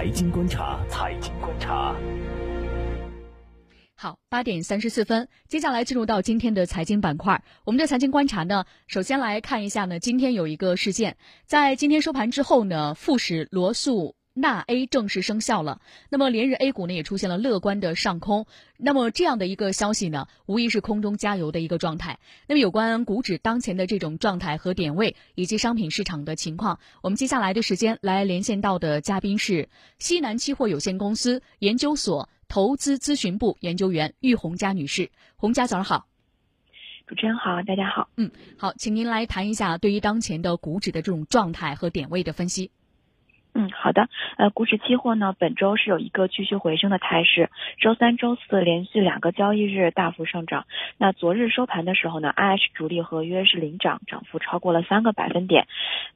[0.00, 1.94] 财经观察，财经观察。
[3.94, 7.44] 好，八点三十四分，接下来进入到今天的财经板块。
[7.66, 14.16] 我们的财经观察呢，首先来看一下呢，今天有一个事件，在今天收盘之后呢，富时罗素。
[14.32, 18.46] 纳 A 正式生效了，那么连日 A 股呢也出现了乐观的上空，
[18.76, 22.18] 那么这样的一个消息呢，无疑是空中加油的一个状态。
[22.46, 35.10] 那么有关股指当前的这种状态和点位，以及商品市场的情况，我们接下来的时间来连线到的嘉宾是西南期货有限公司研究所投资咨询部研究员玉红佳女士。
[35.36, 36.06] 红佳，早上好。
[37.06, 38.08] 主持人好，大家好。
[38.16, 42.70] 嗯，好，请您来谈一下对于当前的股指的这种状态和点位的分析。
[43.60, 44.08] 嗯，好的。
[44.38, 47.50] 呃，股指期货呢，本周是有一个继续回升的态势。
[47.78, 50.64] 周三、周四连续两个交易日大幅上涨。
[50.96, 55.66] 那昨日收盘的时候呢，IH 主力合约是领涨，涨幅超过了三个百分点。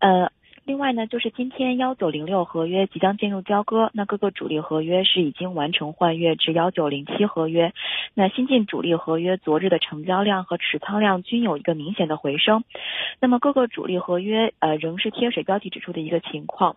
[0.00, 0.30] 呃，
[0.66, 7.72] 另外呢，就是今天幺九零六合约即将进入交割，那各个主力合约是已经完成换月至幺九零七合约。
[8.12, 12.64] 那新进主力合约昨日的成交量和持仓量均有一个明显的回升。
[13.18, 16.76] 那么各个主力合约呃仍是贴水标题指数的一个情况。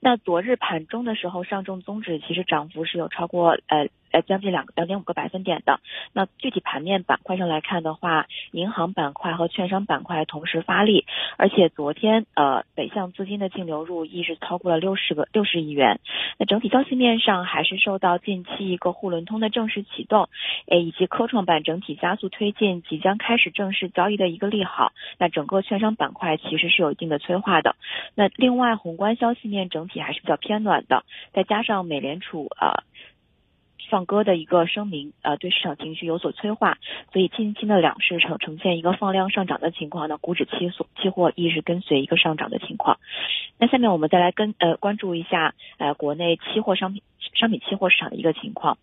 [0.00, 3.88] 那昨日盘中的时候，上证综指其实涨幅是有超过呃。
[4.10, 5.80] 呃，将近两个两点五个百分点的。
[6.12, 16.00] 那具体盘面板块上来看的话，银行板块和券商板块同时发力，而且昨天呃北向资金的净流入亦是超过了六十个六十亿元。
[16.38, 20.28] 那整体消息面上还是受到近期一个沪伦通的正式启动，
[20.66, 24.92] 诶以及科创板整体加速推进，即将开始正式交易的一个利好。
[25.18, 27.76] 那整个券商板块其实是有一定的催化的。
[28.14, 32.82] 那另外宏观消息面整体还是比较偏暖的，再加上美联储呃。
[33.88, 36.78] 放歌的一个声明，呃，对市场情绪有所催化，
[37.12, 42.98] 所以近期的两市呈呈现一个放量上涨的情况呢，股指期所期货亦是跟随一个上涨的情况。
[43.58, 47.02] 那下面我们再来跟呃关注一下呃国内期货商品
[47.34, 48.78] 商品期货市场的一个情况。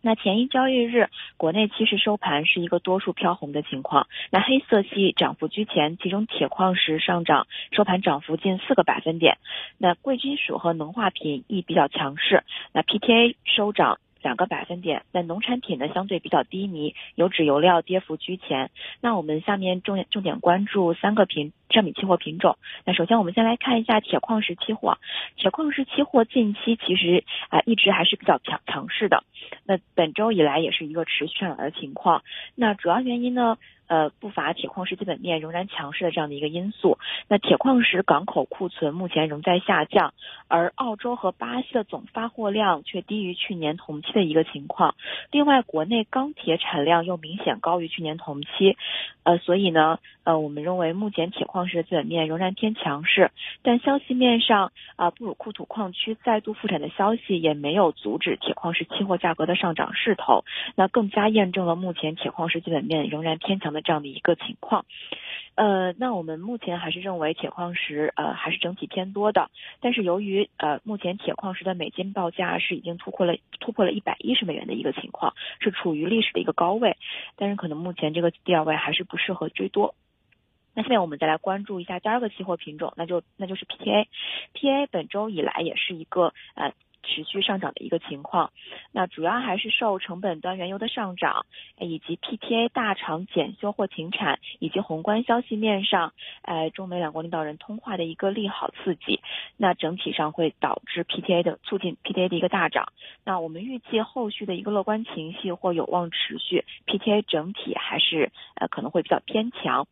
[0.00, 9.38] 那前一交易日国内期市收盘是一个多数飘红的情况，那黑色系涨幅居前，其中铁矿石上涨收盘涨幅近四个百分点，
[9.76, 13.98] 那贵金属和能化品亦比较强势，那 PTA 收涨。
[14.22, 18.70] 两个百分点，那农产品呢相对比较低迷，油脂油料跌幅居前。
[19.00, 22.56] 那我们下面重点重点关注三个品商品期货品种。
[22.84, 24.98] 那首先我们先来看一下铁矿石期货，
[25.36, 29.24] 铁矿石期货近期其实啊一直还是比较强强势的。
[29.64, 32.22] 那本周以来也是一个持续上涨的情况。
[32.54, 33.56] 那主要原因呢？
[33.88, 36.98] 呃，不乏铁矿石基本面仍然强势的这样的一个因素。
[37.26, 40.12] 那铁矿石港口库存目前仍在下降，
[40.46, 44.94] 而澳洲和巴西的总发货量却低于去年同期的一个情况。
[45.32, 48.76] 另外，国内钢铁产量又明显高于去年同期。
[49.24, 53.30] 呃，所以呢，呃，我们认为目前铁矿石的基本面仍然偏强势。
[53.62, 60.44] 但消息面上，啊，布鲁库土矿区再度复产的消息也没有阻止铁矿石期货价格的上涨势头。
[60.76, 63.77] 那更加验证了目前铁矿石基本面仍然偏强的。
[63.80, 64.84] 这样的一个情况，
[65.54, 69.50] 呃，那我们目前还是认为铁矿石呃还是整体偏多的，
[69.80, 76.96] 但是由于呃目前铁矿石的美金报价是已经突破了突破了一百一十美元的一个情况，是处于历史的一个高位，
[77.36, 79.94] 但是可能目前这个第二位还是不适合追多。
[80.74, 86.72] 那下面我们再来关注一下第二个期货品种，那就那就是 PTA，PTA 本周以来也是一个呃。
[87.08, 88.52] 持续上涨的一个情况，
[88.92, 91.46] 那主要还是受成本端原油的上涨，
[91.80, 99.20] 以及 PTA 大厂检修或停产，以及宏观消息面上，呃，中美两国领导人通话的一个利好刺激，
[99.56, 102.92] 那整体上会导致 PTA 的促进 PTA 的一个大涨。
[103.24, 109.86] 那我们预计后续的一个乐观情绪或有望持续，PTA 整体还是呃可能会比较偏强。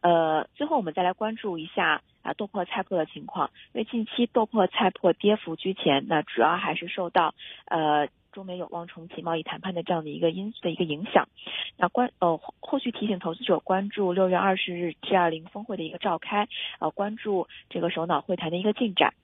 [0.00, 7.34] 呃，最后我们再来关注一下啊豆粕菜粕的情况，因为近期豆粕菜粕跌幅居前，那主要还是受到
[7.66, 11.28] 呃中美有望重启贸易谈判的这样的一个因素的一个影响。
[11.76, 19.14] 那关呃后续提醒投资者关注六月二十日 G 二零峰会的一个召开，呃关注这个首脑会谈的一个进展。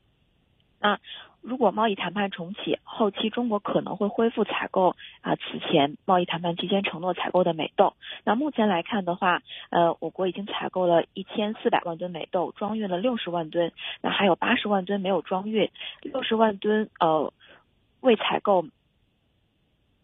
[0.80, 0.98] 那
[1.45, 7.93] 如果贸易谈判重启，后期中国可能会恢复采购啊此前贸易谈判期间承诺采购的美豆。
[8.25, 15.71] 那目前来看的话，呃，我国已经采购了一千四百万吨美豆，装运了六十万吨，那还有八十万吨没有装运，
[16.01, 17.31] 六十万吨呃
[18.01, 18.65] 未采购。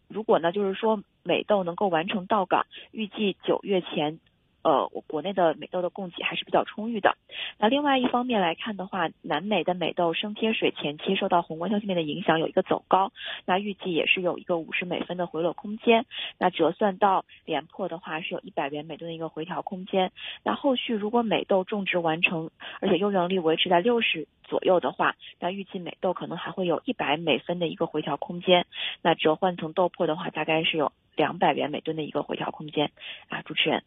[0.07, 4.19] 如果呢，就是说美豆能够完成到港，预计九月前。
[4.63, 7.17] 呃，我国内的美豆的供给还是比较充裕的。
[7.57, 13.11] 那另外一方面来看的话，南美的美豆升贴水前期受到宏观消息面的影响，有一个走高，
[13.45, 16.05] 那预计也是有一个五十美分的回落空间。
[16.37, 20.11] 那折算到连破的话，是有一百元每吨的一个回调空间。
[20.43, 28.65] 那后续如果美豆种植完成，而且优良率维持在六十左右的话，那预计美豆可能还会有一百美分的一个回调空间。
[29.01, 32.91] 那折换成豆粕的话，大概是有两百元每吨的一个回调空间。
[33.29, 33.83] 啊，主持人。